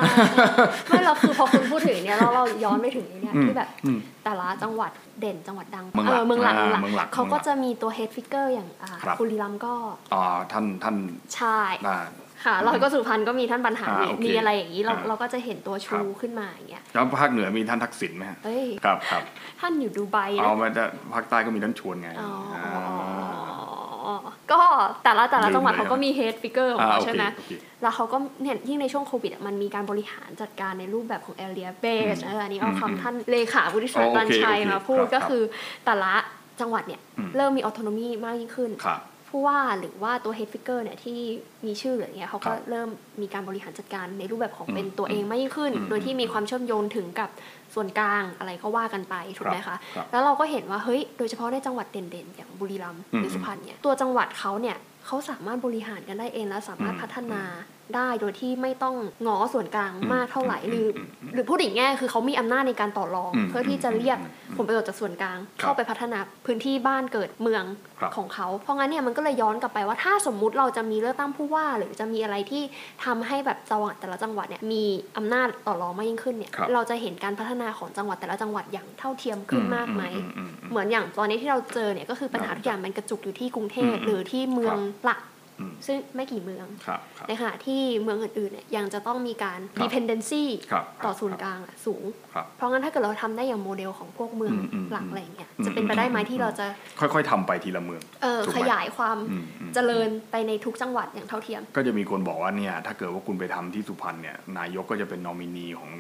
[0.89, 4.91] ไม่เราคือพอคุณพูดถึงเนี่ยเราเราย้อนไปถึงเนี่ยอืมที่แบบอืมแต่ละจังหวัด
[5.21, 9.75] เด่นจังหวัดดังเมืองหลักเมืองหลักอ่าเมืองหลักเมืองหลักเขาก็เมืองหลักจะมีตัว head figure อย่างอ่าครับบุรีรัมย์ก็
[10.15, 10.97] อ่าท่านท่าน
[11.35, 11.99] ใช่อ่า
[12.45, 19.23] ค่ะเราก็สุพรรณก็มีท่านบรรหารอ่าโอเคมีอะไรอย่างนี้เราอ่าเราก็จะเห็นตัวครัชูบขึ้นมาอย่างเงี้ยแล้วภาคเหนือมีท่านทักษิณไหมฮะเอ้ยครับครับ
[19.61, 22.69] ท่านอยู่ดูไบนะเอามาจะภาคใต้ก็มีท่านชวนไงอ๋ออ่า
[24.53, 24.61] ก็
[25.05, 27.51] แต่ละแต่ละลืมจังหวัดเลยเขาก็มีเฮดฟิกเกอร์ของอ่าเขาโอใช่เคไหมโอเค
[27.83, 35.43] แล้วเขาก็เนี่ยยิ่งในช่วงโควิดอะมันมีการบริหารจัดการในรูปแบบของ area base เอออันนี้เอาอืมคำท่านเลขาวุฒิชัยโอเคปันชัยโอเคมาพูดครับก็คือ
[35.85, 36.13] แต่ละ
[36.61, 41.19] จังหวัดเนี่ยอืมเริ่มมีออโตโนมีมากยิ่งขึ้นครับ ผู้ว่าหรือว่าตัว head figure เนี่ยที่
[41.67, 42.89] มีชื่อหรืออย่างเงี้ยเขาก็ครับเริ่ม
[43.21, 47.31] มีการบริหารจัดการในรูปแบบของอืมเป็นตัวเองมากยิ่งขึ้นอืมโดยที่มีความเชื่อมโยงถึงกับ
[47.75, 57.43] ส่วนกลางอะไรก็ว่ากันไปถูกไหมครัคะบครับแล้วเราก็เห็นว่าเฮ้ยโดยเฉพาะในจังหวัดเด่นๆ อย่างบุรีรัมย์อืมหรือสุพรรณเนี่ยตัวจังหวัดเขาเนี่ยเขาสามารถบริหารกันได้เองและสามารถอืมพัฒนา
[57.97, 58.95] ได้โดยที่ไม่ต้อง
[59.27, 67.65] ง้อส่วนกลางอืมมากเท่าไหร่อืมหรืออืมอืมหรือพูดอีกแง่คือเขามีอำนาจในการต่อรองอืมเพื่อที่จะเรียกอืมอืมผลประโยชน์จากส่วนกลางครับเข้าไปพัฒนาพื้นที่บ้านเกิดเมือง
[68.01, 72.63] ครับของเขา เพราะงั้นเนี่ยมันก็เลยย้อนกลับไปว่าถ้าสมมุติเราจะมีเลือกตั้งผู้ว่า หรือจะมีอะไรที่
[73.05, 74.85] ทำให้แบบจังหวัดแต่ละจังหวัดเนี่ยมี
[75.17, 85.38] อำนาจต่อรองมากยิ่งขึ้นเนี่ยครับเราจะเห็นการพัฒนาของจังหวัดแต่ละจังหวัดอย่างเท่าเทียมขึ้นมากไหมอือืมอืมเหมือนอย่างตอนนี้ที่เราเจอเนี่ยก็คือปัญหาทุกอย่างมันกระจุกอยู่ที่กรุงเทพอืมหรือที่เมืองหลักอืม
[85.87, 96.67] ซึ่งไม่กี่เมืองครับครับในขณะที่เมืองอื่นๆเนี่ยยังจะต้องมีการครับ dependency ครับต่อศูนย์กลางอะสูงครับเพราะงั้นถ้าเกิดเราทำได้อย่างโมเดลของพวกเมืองอืมอืมหลักอะไรอย่างเงี้ยอืมจะเป็นไปได้ไหมอืมที่เราจะ
[97.01, 105.91] ค่อยๆทำไปทีละเมืองเออถูกไหมขยายความอืมอืมเจริญไปในทุกจังหวัดอย่างเท่าเทียม ก็จะมีคนบอกว่าเนี่ยถ้าเกิดว่าคุณไปทำที่สุพรรณเนี่ยนายกก็จะเป็นนอมินีของ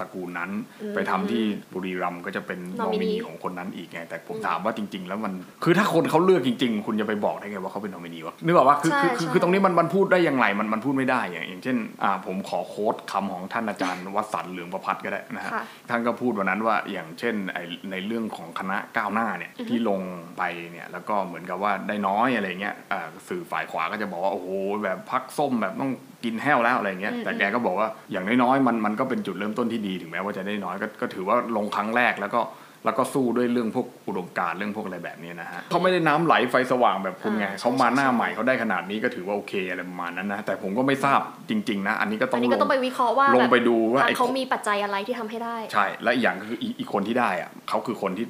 [0.00, 0.50] ตระกูลนั้น
[0.82, 1.42] อืมไปทำที่
[1.72, 5.32] บุรีรัมย์ก็จะเป็นนอมินี nominee ของคนนั้นอีกไง แต่ผมอืมถามว่าจริง ๆ แล้วมัน
[5.64, 17.58] คือถ้าคนเขาเลือกจริง ๆ คุณจะไปบอกได้ไงว่าเขาเป็นนอมินีวะนึกออกว่าคือใช่คือคือใช่คือตรงนี้มันมันพูดได้อย่างไรมันมันพูดไม่ได้อย่างอย่างเช่นอ่าผมขอโค้ดคำของท่านอาจารย์วสันต์เหลืองประพัฒน์ก็ได้นะฮะค่ะท่านก็พูดวันนั้นว่าอย่างเช่นไอ
[17.90, 20.00] ในเรื่องของคณะก้าวหน้าเนี่ยอือฮึที่ลง
[20.38, 20.42] ไป
[20.72, 24.48] เนี่ยแล้วก็เหมือนกับว่าได้น้อยอะไรเงี้ยอ่าสื่อฝ่ายขวาก็จะบอกว่าโอ้โห
[24.84, 25.92] แบบพักส้มแบบต้อง
[26.24, 32.42] กินแห้วแล้วอะไรเงี้ยอืมแต่แกก็บอกว่าอย่างน้อยๆมันมันก็เป็นจุดเริ่มต้นที่ดีถึงแม้ว่าจะได้น้อยก็ก็ถือว่าลงครั้งแรกแล้วก็
[32.84, 48.26] แล้วก็สู้ด้วยเรื่องพวกอุดมการณ์เรื่องพวกอะไรแบบนี้นะฮะเขาไม่ได้น้ำไหลไฟสว่างแบบคุณไงอ่าเขามาหน้าใช่ใช่ใหม่เขาได้ขนาดนี้ก็ถือว่าโอเคอะไรประมาณนั้นนะแต่ผมก็ไม่ทราบจริงๆนะอันนี้ก็ต้อัอนงนี้ลก็ต้องงไปวิเคราะห์ว่าลงแบบไปดูว่าทางไอ้เขามีปัจจัยอะไรที่ทำให้ได้ ใช่ และอีกอย่างคืออีอีกคนที่ได้อะเขาคือคนที่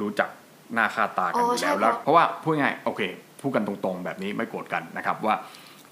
[0.00, 0.28] รู้จัก
[0.74, 3.02] หน้าค่าตากันอ๋ออยู่ใช่แล้วแล้วเพราะเพราะว่าพูดง่ายโอเค
[3.42, 5.34] พูดกันตรงๆแบบนี้ไม่โกรธกันนะครับว่า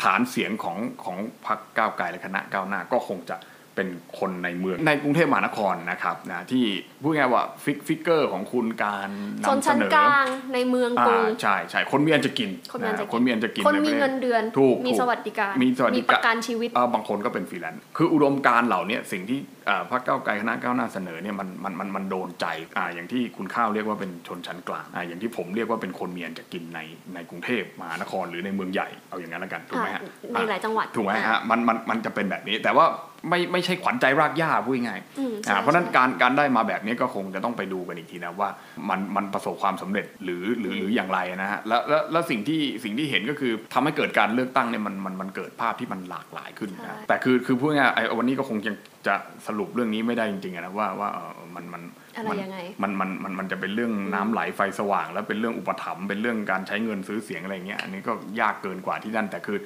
[0.02, 3.36] ฐานเสียงของของพรรคก้าวไกลและคณะก้าวหน้าก็คงจะ
[3.76, 6.64] เป็นคนในเมืองในกรุงเทพมหานครนะครับนะที่
[7.02, 9.10] พูดง่ายว่าฟิกฟิกเกอร์ของคุณการ
[9.48, 26.80] ชนนำเสชั้นนอกลางในเมืองกรุงอ่าใช่ใช่คนมีอันจะกิน คนมีอันจะกินคนมีอันจะกินคนใปมีระทศเงินเดือนถูกมีถูกสวัสดิการมีสวัสดิการประกันชีวิตเอ่อบางคนก็เป็นฟรีแลนซ์คืออุดมการณ์เหล่าเนี้ยสิ่งที่อ่าพรรคก้าวไกลคณะก้าวหน้าเสนอเนี่ยมันมันมันมันโดนใจอ่าอย่างที่คุณข้าวเรียกว่าเป็นชนชั้นกลางอ่าอย่างที่ผมเรียกว่าเป็นคนมีอันจะกินใน
[27.14, 30.02] ในกรุงเทพมหานครหรือในเมืองใหญ่เอาอย่างนั้นแล้วกันถูกไหมฮะ
[30.34, 32.86] อ่าในหลายจังหวัดถูกไหมอ่าฮะมันมันมันจะเป็นแบบนี้แต่ว่า
[33.28, 38.48] ไม่ไม่ใช่ขวัญใจรากหญ้าพูดง่ายๆอืมใช่อ่าเพราะฉะนั้นใช่การการได้มาแบบนี้ก็คงจะต้องไปดูกันอีกทีนะว่า
[38.88, 49.14] มันมันประสบความสำเร็จหรือหรือหรืออย่างไรนะฮะแล้วแล้วแล้วสิ่งที่สิ่งที่เห็นก็คือทำให้เกิดการเลือกตั้งเนี่ยมันมันมันเกิดภาพที่มันหลากหลายขึ้นนะแต่คือคือพูดง่ายๆไอ้วันนี้ก็คงยัง จะ
[49.46, 51.82] สรุปเรื่องนี้ไม่ได้จริงๆอะนะว่าว่าเออมันมัน
[52.16, 59.58] อะไรมันยังไงมันมันมันมันจะเป็นเรื่องน้ำไหลไฟสว่าง แล้วเป็นเรื่องอุปถัมภ์เป็นเรื่องการใช้เงินซื้อเสียงอะไรเงี้ยอันนี้ก็ยากเกินกว่าที่นั่นแต่คือ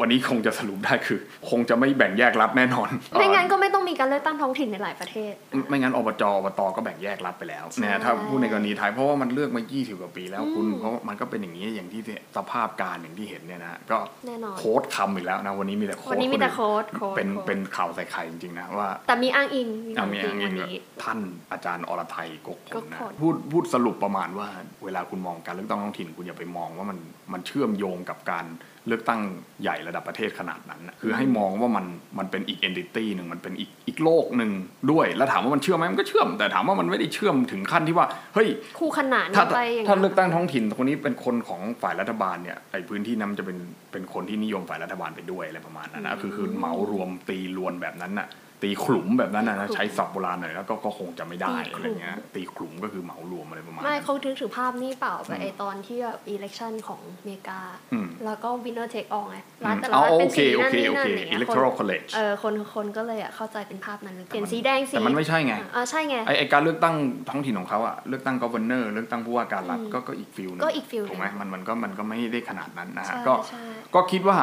[0.00, 1.18] วันนี้คงจะสรุปได้คือ
[1.50, 5.32] คงจะไม่แบ่งแยกรับแน่นอนไม่งั้นก็ไม่ต้อง มีมีการเลือกตั้งท้องถิ่นในหลายประเทศ
[5.68, 12.00] ไม่งั้นอบจอบตก็แบ่งแยกรัฐไปแล้วใช่นะถ้าพูดในกรณีไทยเพราะว่ามันเลือกมา20กว่าปีแล้วคุณอืมเพราะว่ามันก็เป็นอย่างนี้อย่างที่
[12.36, 21.18] สภาพการอย่างที่เห็นเนี่ยนะก็แน่นอนโค้ดคำอีกแล้วนะวันนี้มีแต่โค้ดวันนี้มีแต่คโค้ดโค้ดเป็นโค้ดเป็นข่าวใส่ไข่จริงๆนะว่า แต่มีอ้างอิงมีอะอ้างมีอิงอย่างวันนี้นี้ท่าน
[21.52, 24.48] อาจารย์อรไทยกกผกลกนะผลพูดพูดสรุปประมาณว่า
[24.84, 26.98] เวลาคุณมองการเลือกตั้งท้องถิ่น คุณอย่าไปมองว่ามัน
[27.32, 28.46] มันเชื่อมโยงกับการ
[28.88, 29.20] เลือกตั้ง
[29.62, 31.86] ใหญ่ระดับประเทศขนาดนั้นนะคือให้มองว่ามัน
[32.18, 34.50] มันเป็นอีกเอนติตี้หนึ่งมันเป็นอีกอีกโลกหนึ่ง
[34.90, 43.58] ด้วย แล้วถามว่ามันเชื่อมไหมมันก็เชื่อม แต่ถามว่ามันไม่ได้เชื่อมถึงขั้นที่ว่าเฮ้ยคู่ขนานถ้ากันไปอย่างถ้านั้นเลือกตั้งท้องถิ่นคนนี้เป็นคนของฝ่ายรัฐบาลเนี่ยไอ้พื้นที่นั้นมันจะเป็น
[43.92, 48.28] เป็นคนที่นิยมฝ่ายรัฐบาลไปด้วยอะไรประมาณนั้นนะคือคือเหมารวมตีรวนแบบนั้นน่ะ
[48.62, 57.60] ตีขลุมแบบนั้นนะนะใช้ศัพท์โบราณหน่อยแล้วก็ก็คงจะไม่ได้อะไรเงี้ยตีขลุมก็คือเหมารวมอะไรประมาณไม่นั้นเขาถึงถือภาพนี่เปล่าไปไอตอนที่แบบ election ของอเมริกา
[57.92, 66.94] อืมแล้วก็ winner take all ไงรัฐแต่ละเอารัฐโอเป็นเคสีโอนั่นเคนี่โอนั่นเคอย่างเงี้ยคน electoral college เออคนคนก็เลยอะเข้าใจเป็นภาพนั้นเลยเปลี่ยนสีแดงสีแต่มันไม่ใช่ไงอ่าใช่ไงไอไอการเลือกตั้ง
[67.28, 73.62] ท้องถิ่นของเขาอะเลือกตั้งก o v เนอร์เลือกตั้งผู้ว่าการรัฐอืมก็ก็อีก feel นึงก็อีก feel ถูกไหมหนึ่งมันมันก็มันก็ไม่ได้ขนาดนั้นนะฮะใช่ก็ใช่
[73.94, 74.36] ก็คิดว่า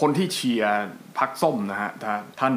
[0.00, 0.86] คนที่เชียร์
[1.18, 2.54] พรรคส้มนะฮะถ้าท่าน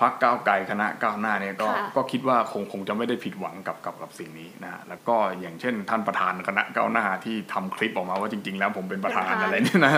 [0.00, 9.92] พรรคก้าวไกลคณะก้าวหน้าเนี่ยก็ค่ะก็คิดว่าคงคงจะไม่ได้ผิดหวังกับกับกับสิ่งนี้นะฮะแล้วก็อย่างเช่น ท่านประธานคณะก้าวหน้าที่ทำคลิปออกมาว่าจริง ๆ แล้วผมเป็นประธานอะไรเนี่ยนะ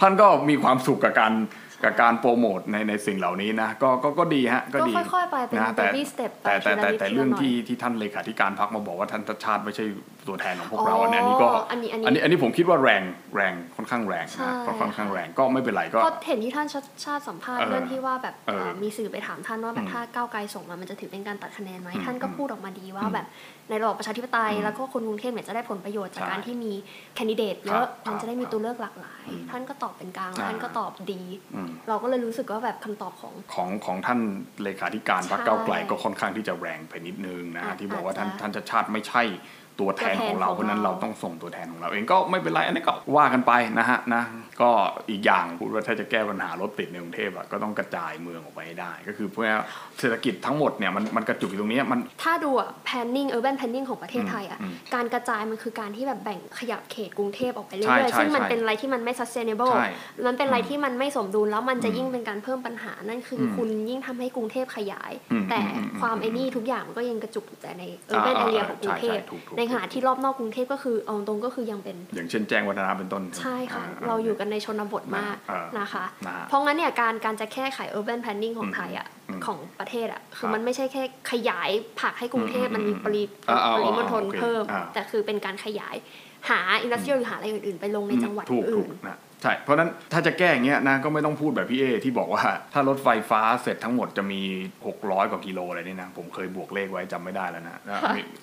[0.00, 1.32] ท่านก็มีความสุขกับการ
[1.84, 9.84] กับการโปรโมทในในสิ่งเหล่านี้นะก็ก็ก็ดีฮะก็ก็ดีค่อยๆไปเป็นนะแต่ baby step ไปแต่แต่ทีละแต่นิดแต่ทีละเรื่องหน่อยที่ที่ท่านเลขาธิการพรรคมาบอกว่าท่านชัชชาติไม่ใช่
[10.28, 13.02] ตัวแทนของพวกเราอ๋ออัอันนี้ก็อันนี้อันนี้อันนี้อันนี้ผมคิดว่าแรง
[13.36, 23.26] แรงค่อนข้างแรงใช่นะก็ค่อนข้างแรงก็ไม่เป็นไรก็เพราะเห็นที่ท่านชาติชาติสัมภาษณ์เออเรื่องที่ว่าแบบเออเอ่อมีสื่อไปถามท่านว่าแบอืบมถ้าก้าวไกลส่งมามันจะถือเป็นการตัดคะแนนไหมอืมท่านก็พูดออกมาดีว่าอืมแบบ
[23.68, 26.72] ในระบอบประชาธิปไตยอืมแล้วก็คนกรุงเทพเนี่ยจะได้ผลประโยชน์จากใช่การที่มี
[27.14, 31.22] แคนดิเดตเยอะครับมันจะได้มีครับตัวเลือกหลากหลายอืมท่านก็ตอบเป็นกลางอ่าท่านก็ตอบดี
[31.54, 34.20] อืมเราก็เลยรู้สึกว่าแบบคำตอบของของของท่าน
[34.62, 39.22] เลขาธิการพรรคใช่ก้าวไกลก็ค่อนข้างที่จะแรงไปนิดนึงนะอะที่บอกว่าท่านอาจจะท่านชัดชาติไม่ใช่
[39.80, 44.22] ตัวแทนของเราตัวแทนของเพราะฉะนั้นเราเราต้องส่งตัวแทนของเราเองก็ไม่เป็นไรอันนี้ก็ว่ากันไปนะฮะนะ
[44.60, 44.70] ก็
[45.10, 49.48] อีกอย่างพูดว่าถ้าจะแก้ปัญหารถติดในกรุงเทพอะก็ต้องกระจายเมืองออกไปให้ได้ ก็คือเพื่อ
[49.98, 59.88] เศรษฐกิจทั้งหมดเนี่ยมันมันกระจุกอยู่ตรงเนี้ยมันถ้าดูอะ planning urban planning ของประเทศไทยอะอืมการกระจายมันคือการที่แบบแบ่งขยับเขตกรุงเทพออกไปเรื่ใช่อยใช่ๆซึ่งมันใช่เป็นอะไรที่มันไม่ sustainable ใช่
[60.26, 67.82] มันเป็นอะไรอืมที่มันไม่สมดุลแล้วมันจะอืมยิ่งเป็นการเพิ่มปัญหานั่นคืออมคุณยิ่งทำให้กรุงเทพขยายอืมแต่อืมอืมความอืมไอ้นี่ทุกอย่างมันก็ยังกระจุกอยู่แต่ใน
[68.14, 85.96] urban อ่า area อ่าของกรุงเทพใช่ใช่ถูกถูกในขณะที่รอบนอกกรุงเทพก็คือเอาตรงๆก็คือยังเป็น อย่างเช่นแจ้งวัฒนะเป็นต้น ใช่ค่ะอ่เราอยู่กันในชนบทมากอ่านนะคะนะฮะเพราะงั้นเนี่ยการการจะแก้ไข urban planning ของอืมไทยอะอืมของประเทศอะคืครัอบมันไม่ใช่แค่ขยายผลักให้กรุงเทพอืมมันมีปริอ่าอ่าปริมณฑลโอเคเพิ่มอ่าแต่คือเป็นการขยาย
[86.50, 94.40] หาอินดัสเทรียลหรือหาอะไรอื่นๆ ไปลงในจังหวัดถูกถูอื่กนนะใช่ เพราะนั้นถ้าจะแก้อย่างเงี้ยนะก็ไม่ต้องพูดแบบพี่เอที่บอกว่า ถ้ารถไฟฟ้าเสร็จทั้งหมดจะมี
[94.86, 97.80] 600 กว่ากิโลอะไรนี่นะ ผมเคยบวกเลขไว้จำไม่ได้แล้วนะ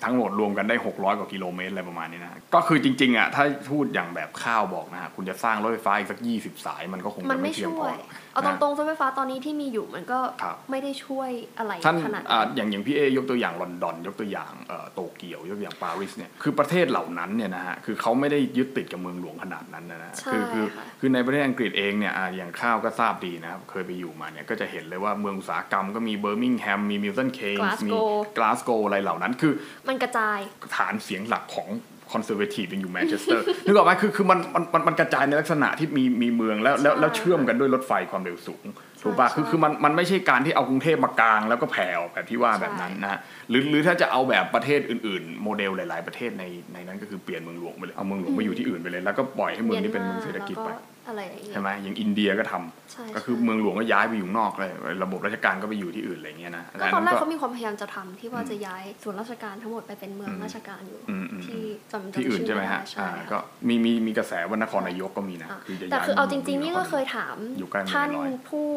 [0.04, 7.90] ทั้งหมดรวมกันได้ 600 กว่ากิโลเมตรอะไรประมาณนี้นะ ก็คือจริงๆอะถ้าพูดอย่างแบบข้าวบอกนะฮะคุณจะสร้างรถไฟฟ้าอีกสัก 20 สายมันก็คงจะไม่เพียงพอ
[8.34, 29.52] เอาตนะรงๆรถไฟฟ้าตอนนี้ที่มีอยู่มันก็ครับไม่ได้ช่วยอะไรท่านขนาดอ่านั้นอย่างอย่างพี่เอยกตัวอย่างลอนดอนยกตัวอย่างเอ่อโตเกียวยกตัวอย่างปารีสเนี่ยคือประเทศเหล่านั้นเนี่ยนะฮะคือเขาไม่ได้ยึดติดกับเมืองหลวงขนาดนั้นนะฮะใช่คือคือค่ะคือในประเทศอังกฤษเองเนี่ยอ่าอย่างข้าวก็ทราบดีนะครับเคยไปอยู่มาเนี่ยก็จะเห็นเลยว่าเมืองอุตสาหกรรมก็มีเบอร์มิงแฮมมีมิลตันเคนส์มี Glasgow กลาสโกอะไรเหล่านั้นคือ
[29.88, 30.38] มันกระจาย
[30.76, 31.68] ฐานเสียงหลักของ
[32.14, 38.64] conservative ยังอยู่แมนเชสเตอร์นึกออกไหมคือคือมันมันมันมันกระจายในลักษณะที่มีมีเมืองแล้วแล้วแล้วเชื่อมกันด้วยรถไฟความเร็วสูง
[39.02, 54.70] ถูกป่ะใช่คือคือมันมันไม่ใช่การที่เอากรุงเทพมากลาง แล้วก็แผ่ออกแบบที่ว่าแบบนั้นนะฮะหรือหรือถ้าจะเอาแบบประเทศอื่นๆ โมเดลหลาย ๆประเทศในในนั้นก็คือเปลี่ยนเมืองหลวงไปเลยเอาเมืองหลวงไปอยู่ที่อื่นไปเลย แล้วก็ปล่อยให้เมืองนี้เป็นเมืองเศรษฐกิจไปแล้ว อะไรอย่างเงี้ยใช่ไหมอย่างอินเดียก็ทำใช่ก็คือใช่เมืองหลวงก็ย้ายไปอยู่นอกเลย
[55.02, 61.62] ระบบราชการก็ไปอยู่ที่อื่นอะไรเงี้ยนะก็ตอนแรกก็เขามีความพยายามจะทำที่ว่าจะย้ายส่วนราชการทั้งหมดไปเป็นเมืองราชการอยู่อืมอืมที่
[61.92, 63.38] จำจำที่อื่นชื่ใช่ไหมฮะด้ใช่อ่าค่ะก็
[63.68, 68.68] มีมีมีกระแสว่านครนายกก็มีนะอะคือจะแต่ย้ายคือเอาจริงๆมนี่นก็รเคยถามอยู่ใกล้เมืองท่านร้อยผู้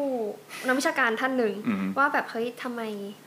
[0.66, 2.80] นักวิชาการท่านหนึ่งอืมว่าแบบเฮ้ยทำไม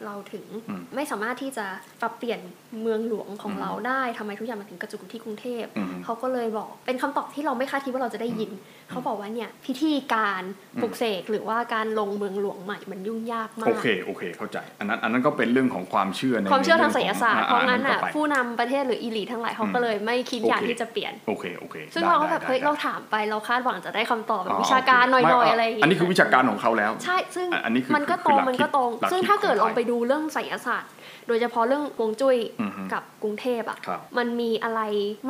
[0.06, 1.66] เราถึงอืมไม่สามารถที่จะ
[2.02, 2.40] ปรับเปลี่ยน
[2.82, 8.52] เมืองหลวงของอืมเราได้ทำไมทุกอย่างมันถึงกระจุกอยู่ที่กรุงเทพอืมเขาก็เลยบอกเป็นคำตอบที่เราไม่คาดคิดว่าเราจะได้ยิน
[8.92, 10.42] เขาบอกว่าเนี่ยพิธีการ
[10.82, 30.92] ปลุกเสกหรือว่าการลงเมืองหลวงใหม่มันยุ่งยากมาโอกเคโอเค เข้าใจ อันนั้นอันนั้นก็เป็นเรื่องของความเชื่อในความเชื่อในทางไสยศาสตร์ขเพราะงั้นอะก็ไปผู้นำประเทศหรืออีลีทั้งหลายเขาก็เลยไม่คิดโอเคอยากที่จะเปลี่ยนโอเคโอเคซึ่งได้เราก็แบบได้เฮ้ยได้เราถามไปเราคาดหวังจะได้คำตอบแบบอ๋อวิชาการหน่โเคอยไม่ๆอะไรอย่างอันเงี้ยนี้คือวิชาการของเขาแล้ว ใช่ซึ่งอันนี้คือมันก็คือตรงหลักมันก็ตรงหลักซึ่งคิดถ้าเกิดของลองไทยไปดูเรื่องไสยศาสตร์
[31.28, 34.82] โดยเฉพาะเรื่องฮวงจุ้ยอือฮึกับกรุงเทพอะครับมันมีอะไร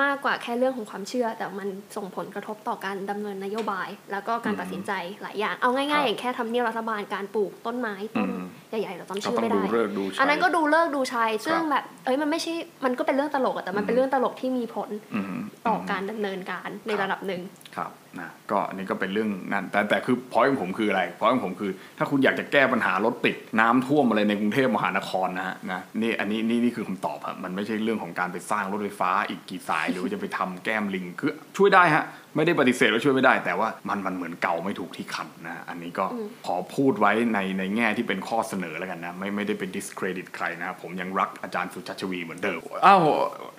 [0.01, 12.53] มากกว่าแค่เรื่องของความเชื่อ แต่มันส่งผลกระทบต่อการดำเนินนโยบาย แล้วก็การตัดสินใจหลายอย่าง เอาง่ายๆ อย่างแค่ทำเนียบรัฐบาลการปลูกต้นไม้ต้นอืมใหญ่ๆเราจำก็ชื่อต้องไม่ดูได้เลิกษ์ดูชัยอันนั้นก็ดูเลิกษ์ดูชัยซึ่งครับแบบเอ้ยมันไม่ใช่
[12.85, 17.41] มันก็เป็นเรื่องตลกอะแต่มันเป็นเรื่องตลกที่มีผลอืมต่อการดำเนินการในระดับหนึ่ง
[17.75, 43.01] ครับ นะก็อันนี้ก็เป็นเรื่องนั่นแต่แต่คือพอยของผมคืออะไรพอยของผมคือ ถ้าคุณอยากจะแก้ปัญหารถติดน้ำท่วมอะไรในกรุงเทพมหานครนะฮะนะนี่อันนี้นี่นี่คือคำตอบครับมันไม่ใช่เรื่องของการไปสร้างรถไฟฟ้าอีกกี่สาย หรือจะไปทำแก้มลิงคือช่วยได้ฮะ ไม่ได้ปฏิเสธว่าช่วยไม่ได้ แต่ว่ามันมันเหมือนเกาไม่ถูกที่คันนะฮะอันนี้ก็อืมขอพูดไว้ในในแง่ที่เป็นข้อเสนอแล้วกันนะไม่ไม่ได้เป็น discredit ใครนะผมยังรักอาจารย์สุชัชวีร์เหมือนเดิมอ้าว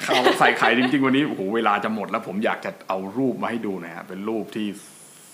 [0.07, 4.67] ข่าวใส่ไข่จริง ๆ วันนี้โอ้โหเวลาจะหมดแล้วผมอยากจะเอารูปมาให้ดูหนะฮะเป็นรูปที่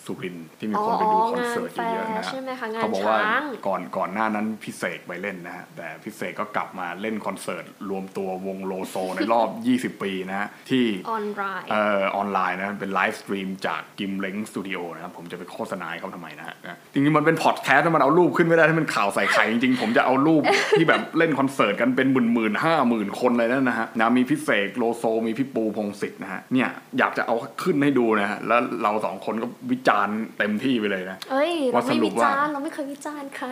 [0.08, 9.48] สุรินทร์ที่มีคนไปดูคอนเสิร์ตเยอะๆนะงานแฟร์ใช่ไหมคะงานเขาบอกว่าช้างก่อนก่อนหน้านั้นพี่เสกไปเล่นนะฮะแต่พี่เสกก็กลับมาเล่นคอนเสิร์ตรวมตัววงโลโซในรอบ
[9.96, 20.42] 20 ปีนะฮะที่ออนไลน์เอ่อออนไลน์นะเป็น live stream จากกิมเล้งสตูดิโอนะครับผมจะไปโฆษณาให้เขาทำไมนะฮะนะจริงๆมันเป็นพอดแคสต์ถ้ามันเอารูปขึ้นไม่ได้ถ้ามันข่าวใส่ไข่จริงๆผมจะเอารูป
[20.78, 26.68] ที่แบบเล่นคอนเสิร์ตกันเป็นหมื่นหมื่นห้าหมื่นคนเลยนั่นนะฮะนะมีพี่เสกโลโซมีพี่ปูพงษ์สิทธิ์นะฮะเนี่ย
[26.98, 33.48] อยากจะเอาขึ้นให้ดูนะฮะแล้วเราสองคนก็วิจารณ์เต็มที่ไปเลยนะเอ้ยว่าเราไม่สรุวิปว่าจารณ์เราไม่เคยวิจารณ์ใคร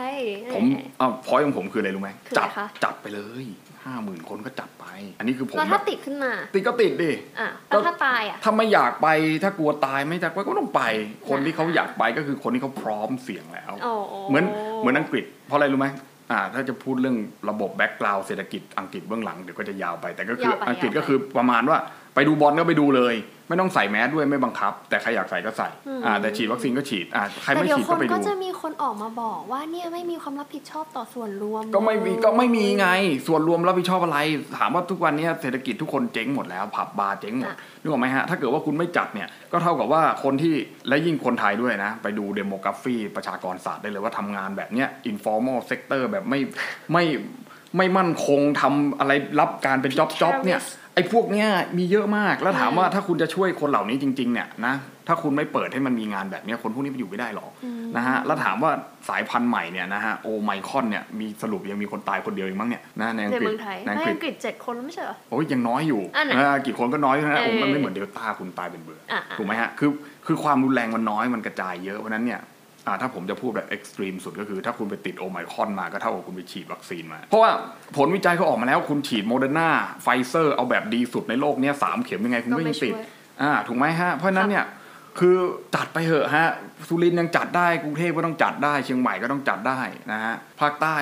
[0.54, 0.64] ผม
[1.00, 3.44] อ้าวพอยของผมคืออะไรรู้ไหมคือจัอะไรคะจัดไปเลย
[3.84, 4.86] ห้าหมื่นคนก็จัดไป
[5.18, 9.08] อันนี้คือผมแล้วถ้าติดขึ้นมา ติดก็ติดดิอะแล้วถ้าตายอะถ้าไม่อยากไป
[9.42, 10.82] ถ้ากลัวตายไม่อยากไปก็ต้องไป
[11.28, 13.94] คนที่เขาอยากไปก็คือคนที่เขาพร้อมเสี่ยงแล้วอ๋อ
[14.28, 14.44] เหมือน
[14.80, 15.88] เหมือนอังกฤษ เพราะอะไรรู้ไหม
[16.32, 17.16] อ่าถ้าจะพูดเรื่อง
[17.50, 21.78] ระบบแบ็กกราวด์เศรษฐกิจอังกฤษเบื้องหลังเดี๋ยวก็จะยาวไปแต่ก็คืออังกฤษก็คือประมาณว่า
[22.16, 23.14] ไปดูบอลก็ไปดูเลย
[23.48, 25.68] ไม่ต้องใส่แมสด้วยไม่บังคับ แต่ใครอยากใส่ก็ใส่
[26.06, 32.88] อ่าแต่ฉีดวัคซีนก็ฉีดอ่าใครแต่ไม่เดี๋ยวฉีดคก็นไปก็ดูจะมีคนออกมาบอกว่าเนี่ยไม่มีความรับผิดชอบต่อส่วนรวม ก็ไม่มีเลยก็ไม่มีไง
[33.26, 34.18] ส่วนรวมรับผิดชอบอะไร
[34.58, 40.54] ถามว่าทุกวันนี้เศรษฐกิจทุกคนเจ๊งหมดแล้วผับบาร์เจ๊งหมดอะนึกออกไหมฮะถ้าเกิดว่าคุณไม่จัดเนี่ยก็เท่ากับว่าคนที่
[40.88, 46.40] และยิ่งคนไทยด้วยนะ ไปดู demography ประชากรศาสตร์ได้เลยว่าทำงานแบบเนี้ย informal sector แบบไม่
[46.92, 47.04] ไม่
[47.76, 50.60] ไม่มั่นคงทำอะไรรับการเป็น job job เนี่ย
[50.96, 54.74] ไอ้พวกเนี้ยมีเยอะมากแล้วถามว่าถ้าคุณจะช่วยคนเหล่านี้จริง ๆ เนี่ยนะ
[55.06, 57.50] ถ้าคุณไม่เปิดให้มันมีงานแบบเนี้ยคนพวกนี้มันอยู่ไม่ได้หรอก
[57.96, 58.70] นะฮะแล้วถามว่า
[59.08, 69.90] สายพันธุ์ใหม่เนี่ยนะฮะโอไมครอนเนี่ยมีสรุปยังมีคนตายคนเดียวเองมั้งเนี่ยนะในอังในกฤษเมืองไทยในอังไม่กฤษอังกฤษเจ็ดคนแล้วไม่ใช่เหรอโอ้ยยังน้อยอยู่อันไหนเออกี่คนก็น้อยเท่านั้นเออโอ้มันไม่เหมือนเดลต้าคุณตายเป็นเบื่ออะอะถูกไหมฮะคือ
[70.26, 72.55] คือความรุนแรงมันน้อยมันกระจายเยอะเพราะฉะนั้นเนี่ยอ่า
[73.00, 77.50] ถ้าผมจะพูดแบบ extreme สุดก็คือ ถ้าคุณไปติดโอไมครอนมาก็เท่ากับคุณไปฉีดวัคซีนมา เพราะว่า
[77.96, 79.68] ผลวิจัยเขาออกมาแล้วคุณฉีดโมเดอร์นา
[80.02, 83.06] ไฟเซอร์เอาแบบดีสุดในโลกเนี้ยสามเข็มยังไงคุณก็ก็ไม่ยังติดช่วย
[83.42, 84.64] อ่าถูกไหมฮะ เพราะฉะนั้นเนี่ย
[85.18, 85.36] คือ
[85.74, 86.48] จัดไปเหอะฮะ
[86.88, 89.80] สุรินทร์ยังจัดได้กรุงเทพก็ต้องจัดได้ เชียงใหม่ก็ต้องจัดได้
[90.12, 90.96] นะฮะภาคใต้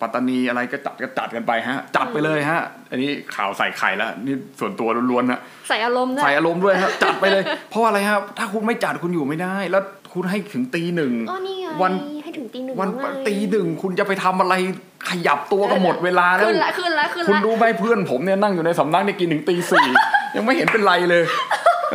[0.00, 11.92] ปัตตานีอะไรก็จัดก็จัดกันไปฮะ จัดไปเลยฮะ อันนี้ข่าวใส่ไข่แล้วนี่ส่วนตัวล้วนๆนะใส่อารมณ์ด้วยใส่อารมณ์ด้วยฮะจัดไปเลย เพราะอะไรครับถ้าคุณไม่จัดคุณอยู่ไม่ได้ แล้ว คุณให้ถึงตีหนึ่งก็นี่ไงวัน
[12.24, 14.54] ให้ถึงตีหนึ่งวันแล้วไงตีหนึ่งคุณจะไปทำอะไร
[15.10, 19.86] ขยับตัวก็หมดเวลาแล้วขึ้นละขึ้นละขึ้นคุณละรู้ไหมเพื่อนผมเนี่ยนั่งอยู่ในสำนักเนี่ยกินถึงตีสี่
[20.36, 21.24] ยังไม่เห็นเป็นไรเลย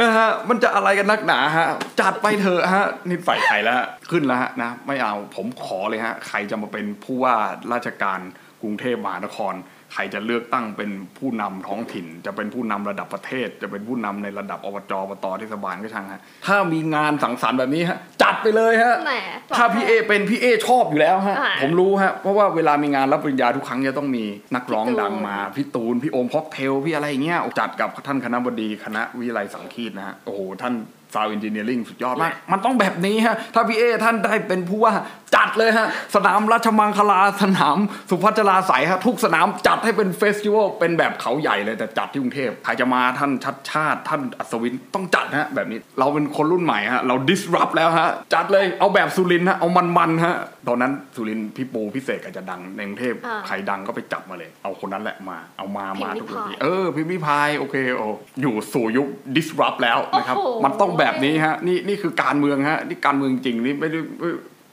[0.01, 1.67] นะฮะมันจะอะไรกันนักหนาฮะ
[2.01, 7.36] จัดไปเถอะฮะนี่ใส่ไข่แล้วฮะขึ้นแล้วฮะนะไม่เอาผมขอเลยฮะใครจะมาเป็นผู้ว่า
[7.73, 8.19] ราชการ
[8.62, 9.54] กรุงเทพมหานคร
[9.95, 19.13] ใครจะเลือกตั้งเป็นผู้นำท้องถิ่น จะเป็นผู้นำระดับประเทศ จะเป็นผู้นำในระดับอบจอบตเทศบาลก็ช่างฮะถ้ามีงานสังสรรค์แบบนี้ฮะจัดไปเลยฮะแหม
[19.58, 30.73] ถ้าพี่เอเป็นพี่เอชอบอยู่แล้วฮะอ่าผมรู้ฮะเพราะว่าเวลามีงานรับปริญญาทุกครั้งจะต้องมีนักร้องพี่ตูนดังมาพี่ตูนพี่โอมค็อกเทลพี่อะไรอย่างเงี้ยจัดกับท่านคณบดีคณะวิทยาลัยสังคีตนะฮะโอ้โหท่าน
[31.13, 34.94] sound engineering สุดยอดมาก มันต้องแบบนี้ฮะ ถ้าพี่เอท่านได้เป็นผู้ว่า
[35.36, 37.78] จัดเลยฮะ สนามราชมังคลาสนาม
[38.10, 50.36] ศุภชลาศัยฮะ ทุกสนามจัดให้เป็น festival เป็นแบบเขาใหญ่เลยแต่จัดที่กรุงเทพใครจะมาท่านชัชชาติ ท่านอัศวินต้องจัดฮะแบบนี้เราเป็นคนรุ่นใหม่ฮะ เรา disrupt แล้วฮะ จัดเลยเอาแบบสุรินทร์ฮะ เอามันๆฮะ
[50.68, 58.08] ตอนนั้นสุรินทร์พี่ปูพี่เสกอาจจะดังในกรุงเทพอ่าใครดังก็ไปจับมาเลย เอาคนนั้นแหละมา เอามาพิมพ์มาริทุกพายทีเออพิมพ์ริพายโอเคโอ้
[58.41, 64.00] อยู่สู่ยุค disrupt แล้วนะครับโอ้โหมันต้องแบบแบบนี้ฮะนี่นี่คือการเมืองฮะนี่การเมืองจริงนี่ไม่ได้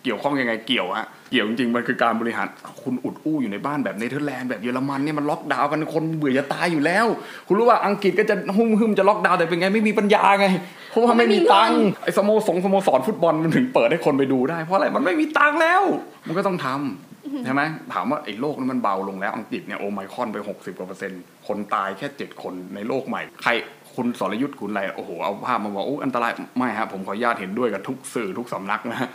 [0.05, 2.47] เกี่ยวข้องยังไงเกี่ยวฮะเกี่ยวจริงมันคือการบริหาร
[2.83, 7.07] คุณอุดอู้อยู่ในบ้านแบบเนเธอร์แลนด์แบบเยอรมันเนี่ยมันล็อกดาวน์กันคนเบื่อจะตายอยู่แล้ว
[7.47, 10.47] คุณรู้ว่าอังกฤษก็จะหุ่มหึมจะล็อกดาวน์แต่เป็นไงไม่มีปัญญาไง
[10.91, 15.83] เพราะว่าไม่มีตังค์ไอ้สโมสรสโมสรฟุตบอลมันถึงเปิดให้คนไปดูได้ เพราะอะไรมันไม่มีตังค์แล้ว
[16.27, 23.51] มันก็ต้องทำใช่ไหมถามว่าไอ้โลกนั้นมันเบาลงแล้วอังกฤษเนี่ยโอไมคอนไป 60กว่าเปอร์เซ็นต์คนตายแค่ 7 คนในโลกใหม่ ใคร
[23.97, 29.09] คุณสรยุทธ์คุณอะไรโอ้โหเอาภาพมาบอกโอ้อันตรายไม่ฮะผมขออนุญาตเห็นด้วยกับทุกสื่อทุกสำนักนะ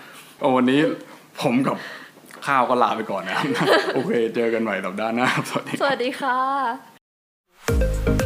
[0.56, 0.82] วันนี้
[1.42, 1.78] ผมกับ
[2.48, 8.17] ข้าวก็ลาไปก่อนนะครับโอเค เจอกันใหม่สัปดาห์หน้าสวัสดีสวัสดีค่ะ